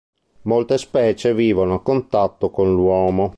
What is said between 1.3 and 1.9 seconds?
vivono a